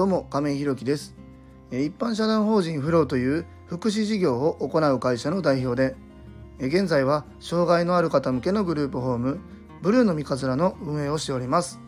[0.00, 1.14] どうも亀井弘樹です。
[1.70, 5.94] 一般社団法人フローという福祉事業を行う会社の代表で
[6.58, 9.40] 現在は障害のある方向けのグループホーム
[9.82, 11.80] ブルーの三日面の運営をしております。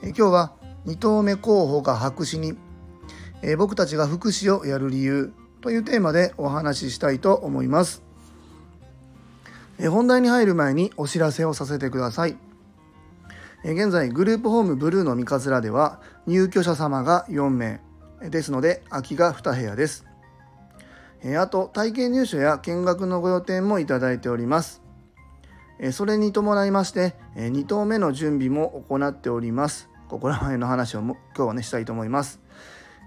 [0.00, 0.52] 今日は
[0.84, 2.56] 2投目候補が白紙に
[3.58, 5.32] 僕たちが福祉をやる理由
[5.62, 8.04] というテーマでお話ししたいと思います。
[9.90, 12.36] 本題に入る前にお知らせをさせてください。
[13.72, 17.80] 現在グループホームブルーの三日面では入居者様が4名。
[18.20, 20.06] ですので空きが2部屋です。
[21.38, 24.82] あと体験入所や見学のご予定もいただいております。
[25.92, 29.88] それに伴いまして2棟目の準備も行っております。
[30.08, 32.40] ここら辺の話を今日はねしたいと思います。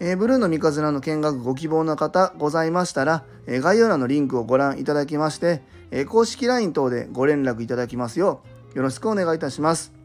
[0.00, 8.42] えブルーの三日面の見学ご希望の方ございましたらえ概要欄のリンクをご覧いただきましてえ公式 LINE 等でご連絡いただきますよ
[8.74, 9.95] うよろしくお願いいたします。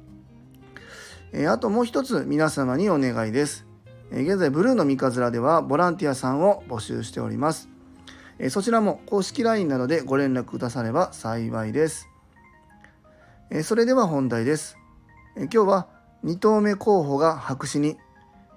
[1.33, 3.65] えあともう一つ皆様にお願いです。
[4.11, 7.69] え現在、ブルーの三日面ではボランティアさんを募集しております。
[8.37, 12.09] えそちらも公式 LINE などでご連絡くだされば幸いです。
[13.49, 14.77] えそれでは本題です。
[15.37, 15.87] え今日は
[16.25, 17.97] 2投目候補が白紙に、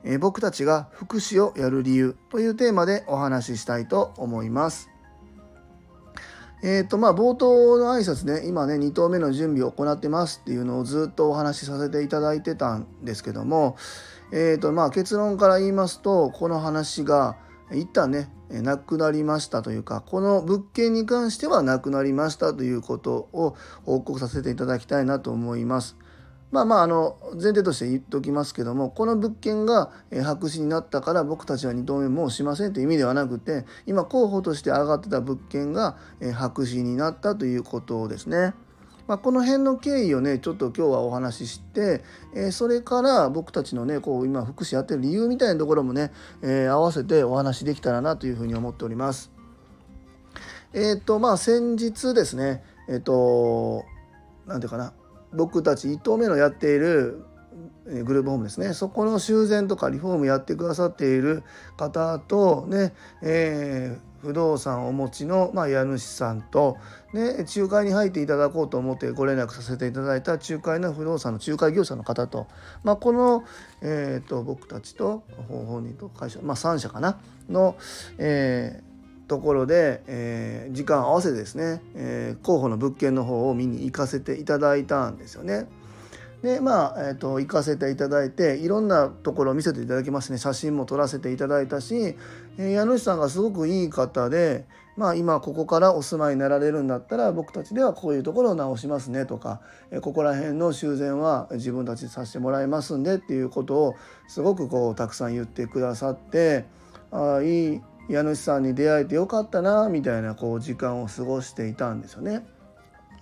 [0.02, 4.93] え僕たちが福祉をやる理由というテーマでお話ししたいと思います。
[6.66, 13.76] えーとまあ、冒頭の挨拶ね今ね2投目の準備を行ってますっていうのをずっとお話しさせていただいてたんですけども、
[14.32, 17.36] えーとまあ、結論から言いますとこの話が
[17.70, 25.98] 一旦ねなくなりましたというかこの物件に関してはなくなりましたということを報告させていただきたいなと思います。
[26.54, 29.90] まあまああの前提として言っておきますけどもこの物件が
[30.22, 35.96] 白紙になったから僕たちは2投目もうしませんという意味ではなくて今候補として上がってた物件が
[36.32, 38.54] 白紙になったということですね。
[39.08, 42.04] まあ、この辺の経緯をねちょっと今日はお話しして、
[42.36, 49.32] え、それから僕たちのねこう今福祉やってる理由みたいなところもね、え、合わせてお話できたらなというふうに思っております。
[50.72, 53.84] えっ、ー、とまあ先日ですねえっ、と
[54.46, 54.92] 何ていうかな
[55.34, 57.24] 僕たち1棟目のやっている
[57.86, 58.72] グループホームですね。
[58.72, 61.42] そこの修繕とかリフォームやってくださっている
[61.76, 66.78] 方とね、えー、不動産をお持ちの、まあ、家主さんと、
[67.12, 72.46] ね、仲介に入っていただこうと思ってご連絡させていただいた仲介の不動産の仲介業者の方と、
[72.82, 73.44] まあ、この、
[73.82, 77.18] えーと、僕たちと本人と会社、まあ、3社かな
[77.50, 77.76] の、
[78.18, 78.93] えー
[79.26, 85.66] ところで、えー、時間合わせですね、えー、候補の物件の方を見に行かせていただいたんですよね。
[86.42, 92.16] でまあ、えーと、行かせていただいていろんなところを見せていただきましてね写真も撮らせていただいたし、
[92.58, 94.66] えー、家主さんがすごくいい方で、
[94.98, 103.94] まあ、今ここからお住まいになられるんだったら僕たちではこういうところを直しますねとか、えー、ここら辺の修繕は自分たちさせてもらいますんでっていうことを
[104.28, 106.66] すごくこうたくさん言ってくださって
[107.10, 112.46] ああいい家主さんに出会えてよかったなみたいなこう時間を過ごしていたんですよね。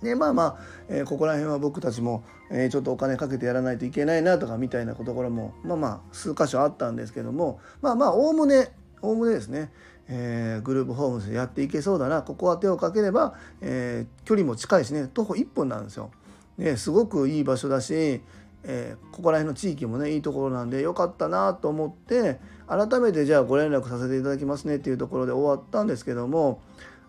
[0.01, 0.57] でまあまあ、
[0.89, 9.71] えー、ここら辺は僕たちも、えー、ちょっとお金かけてやらないといけないなとかみたいなところもまあまあ数箇所あったんですけどもまあまあおおむねおおむねですね、
[10.09, 16.11] えー、グループホームでやっていけそうだなここは手をかければ、え、距離も近いしね徒歩1分なんですよ。
[16.57, 18.21] ね、すごくいい場所だし、
[18.63, 26.61] え、ここら辺の地域もねいいところなんでよかったなと思って改めてじゃあご連絡させていただきますねっていうところで終わったんですけども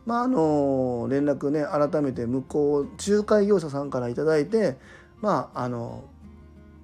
[0.06, 4.76] まああの連絡ね改めて向こう仲介業者さんから頂いて
[5.20, 6.04] まああの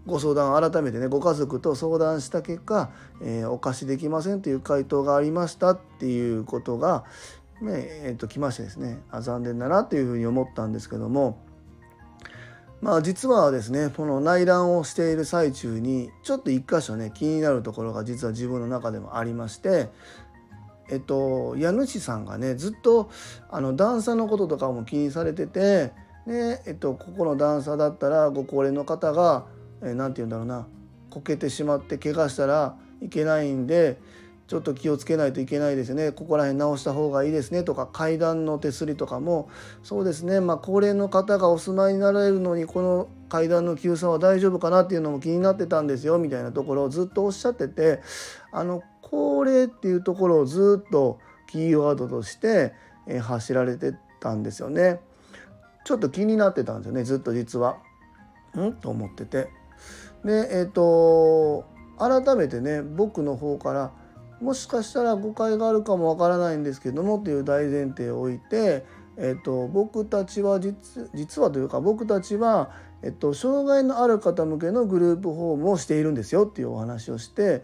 [0.07, 2.91] ご相談改めてねご家族と相談した結果、
[3.23, 7.05] えー、お貸しできませんという回答がありましたっていうことが、
[7.61, 11.50] ねえー、と来ましてですねあ残念だなというふうに思ったんですけども。
[12.81, 19.91] まあ実はですねこの内覧をしている最中にちょっと一箇所ね気になるところが実は自分の中でもありまして
[20.91, 23.11] えっと家主さんがねずっと
[23.51, 25.93] あの段差のこととかも気にされてて
[26.27, 29.47] で、えっと、ここの段差だったらご高齢の方が
[29.81, 30.67] 何、えー、て言うんだろうな
[31.11, 33.99] こけてしまって怪我したらいけないんで
[34.51, 39.49] ちょっと気をつけないといけないですねここら辺直した方がいいですねとか階段の手すりとかも
[39.85, 48.01] そうですねまあ高齢の方がお住まいになられるのにこの階段の急さは大丈夫かなっていうのも気になってたんですよみたいなところをずっとおっしゃってて
[48.51, 52.75] あの高齢っていうところをずっとキーワードとして
[53.23, 54.99] 走られてたんですよね。
[55.85, 57.77] ちょっと気になってたんですよねずっと実は。
[58.59, 58.73] ん？
[58.73, 59.49] と思ってて。
[60.25, 61.67] でえっ、ー、と
[62.01, 63.93] 改めてね僕の方から
[64.41, 68.85] もしかしたら誤解があるかもわからないんですけどもという大前提を置いて、
[69.17, 72.71] えっと、僕たちは実はというか僕たちは、
[73.03, 77.63] えっと、障害のある方向けのグループホームをしているんですよっていうお話をして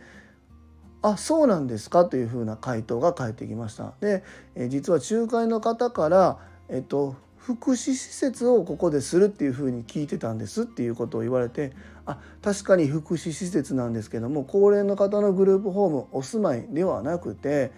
[1.03, 3.95] あそうなんですかというふうな回答が返ってきました。
[4.01, 4.25] で、
[4.55, 6.39] え実は仲介の方から、
[6.69, 7.15] えっと、
[7.47, 11.71] 福祉施設をここでするっていうふうに聞いてたんですっていうことを言われて
[12.05, 17.71] あ確かに福祉施設なんですけども高齢の方のグループホームお住まいではなくて、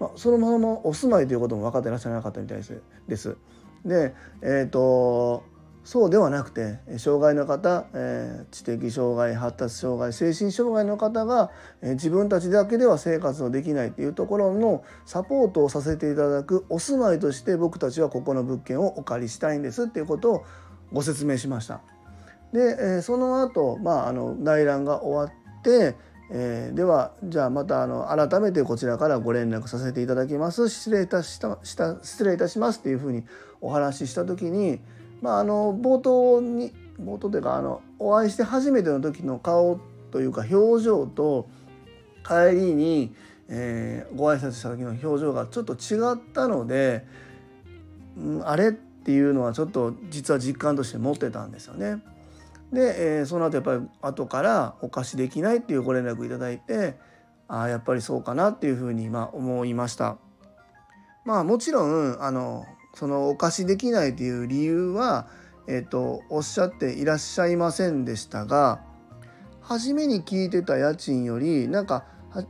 [0.00, 2.62] まあ、そのままお住まいということも分かってらっしゃらなかったみたい
[3.06, 3.36] です。
[3.84, 5.44] で、えーと
[5.84, 11.50] そうではなくて障害の方、え、知的障害発達障害精神障害の方が、
[11.82, 20.44] え、自分たちだけでは生活をできないというところのサポートをさせていただくお住まいとして僕たちはここの物件をお借りしたいんですっていうことを
[20.90, 21.82] ご説明しました。
[22.54, 25.96] で、え、その後、まああの内覧が終わって、
[26.30, 33.24] えー、ではじゃあまたあの改めてこちらからご連絡させていただきます失礼いたしたした失礼いたしますっていうふうに
[33.60, 34.80] お話しした時に
[35.24, 39.80] まあ、あの冒頭に冒頭というかあのお会いして初めての時の顔
[40.10, 41.48] というか表情と
[42.22, 43.14] 帰りに、
[43.48, 47.06] えー、ご挨拶した時の表情がちょっと違ったので、
[48.18, 52.02] うん、あれっていうのはちょっと実は実感として持ってたんですよね。
[52.70, 56.96] で、えー、その後やっぱり後からお貸しできないっていうご連絡いただいて
[57.48, 60.18] ああやっぱりそうかなっていうふうにまあ思いました。
[61.24, 65.26] まあもちろんあのそのお貸しできないという理由は、
[65.66, 68.80] えーと、おっしゃっていらっしゃいませんでしたが
[69.60, 72.04] 初めに聞いてた家賃よりなんか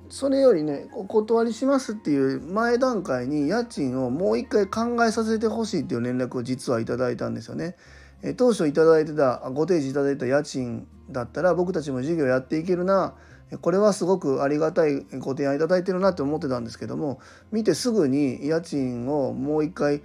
[0.08, 7.76] それよりねお断りしますっていう前段階に家賃をもう一回考えさせてほしいっていう連絡を実はいただいたんですよね。
[8.22, 13.14] え当初いただいてたご提示いただいた家賃だったら僕たちも事業やっていけるな
[13.60, 17.20] これはすごくありがたいご提案いただいてるなって思ってたんですけども
[17.52, 20.00] 見てすぐに家賃をもう一回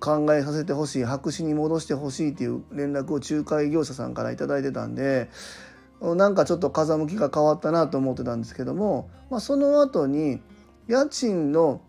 [0.00, 5.28] 考えさせてほしい白紙に戻してほしいっていう連絡を仲介業者さんから頂いてたんで
[6.00, 10.40] なんかちょっと風向きが変わったなと思ってたんですけども、まあ、その後に
[10.88, 11.80] 家賃の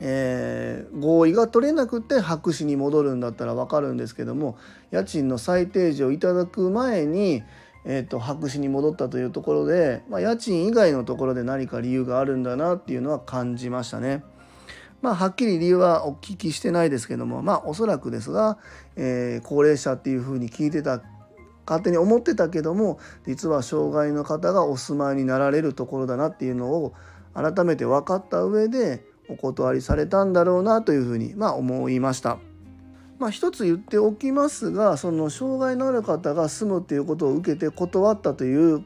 [0.00, 4.56] えー、合意が取れなくて白紙に戻るんだったら分かるんですけども
[4.90, 7.42] 家賃の再提示をいただく前に
[7.84, 14.22] えーと、白紙に戻ったというところで、まあ、家賃以外のところで何か理由があるんだなっていうのは感じましたね。
[15.02, 18.58] まあ、はっきり理由はお聞きしてないですけどもまあおそらくですが、
[18.96, 21.02] えー、高齢者っていうふうに聞いてた
[21.66, 26.92] 勝手に思ってたけども実は障害の方がお住まいになられるところだなっていうのを
[27.32, 32.38] 改めて分かった上でお断りされたんだろうなというふうにまあ思いました。
[33.20, 38.82] まあ、一つ言っておきますがその障害のある方が住むっていうことを受けて断ったという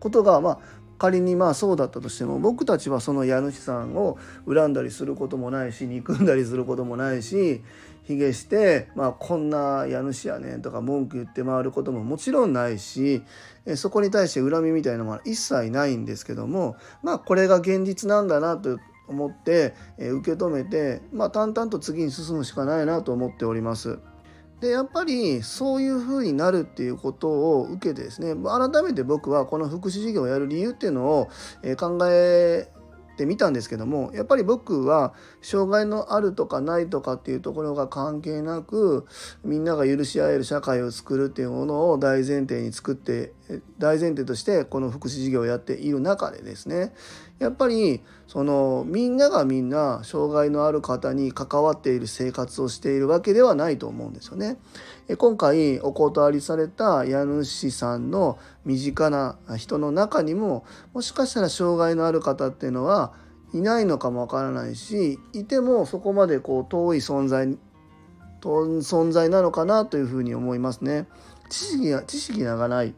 [0.00, 0.58] ことが、まあ、
[0.98, 4.18] 仮にまあそうだったとしても僕たちはその家主さんを
[4.52, 7.62] 恨んだりすることもないし憎んだりすることもないし
[8.08, 13.22] 卑下して、まあ、こんな家主やねんとか文句言って回ることももちろんないし
[13.76, 23.98] そこに対して恨みみたいなものは一切ないんですけどもまあこれが現実なんだなと思って、え受け止めて、まあ、淡々と次に進むしかないなと思っております。
[24.60, 31.28] でやっぱりそういう風になるっていうことを受けてですね改めて僕はこの福祉事業をやる理由っていうのを
[31.62, 32.68] え考え
[33.16, 39.06] てみたんですけどもやっぱり僕は障害のあるとかないとかっていうところが関係なく
[39.44, 43.32] みんなが許し合える社会を作るっていうものを大前提に作って
[43.78, 46.92] 大前提としてこの福祉事業をやっている中でですね
[47.38, 54.58] やっぱりそのみんながみんな障害のある方に関わっている生活をしているわけではないと思うんですよね。
[55.16, 63.14] 今回お断りされた家主さんの身近な人の中にももしかしたら障害のある方っていうのは
[63.54, 67.56] いないのかもわからないしいてもそこまでこう遠い存在
[68.42, 71.06] 存在なのかなというふうに思いますね。
[71.48, 72.94] 知識が知識がない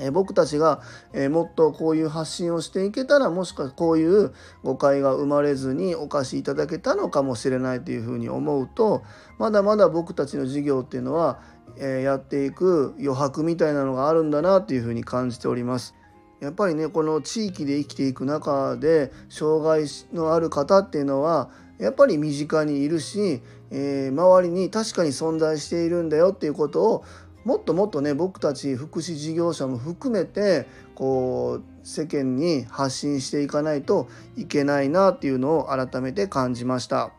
[0.00, 0.80] え僕たちが、
[1.12, 9.02] えもっとこういう発信をしていけたらもしかこういう誤解が生まれずにお貸しいただけたのかもしれないというふうに思うと
[9.38, 11.40] まだまだ僕たちの事業っていうのは、
[11.78, 15.94] えやっていく余白みたいなのがあるんだなっていうふうに感じております。
[16.40, 27.04] やっぱりねこの地域で生きていく中で障害のある方っていうのはやっぱり身近にいるし、えー、周りに確かに存在しているんだよっていうことを
[27.44, 37.12] もっともっとね僕たち福祉事業者も含めてこう世間に発信していかないといけないなっていうのを改めて感じました。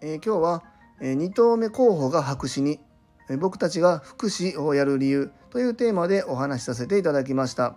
[0.00, 0.62] えー、今日は、
[1.00, 2.80] えー、2投目候補が白紙に、
[3.28, 7.76] えー、僕たちが福祉をやる理由というテーマでお話しさせていただきました。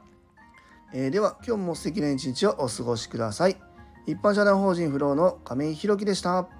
[0.93, 3.57] えー、では今日も素敵な一日をお過ごしください。
[4.05, 6.56] 一般社団法人フローの亀井宏樹でした。